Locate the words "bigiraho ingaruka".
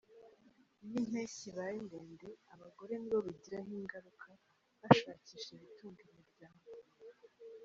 3.27-4.29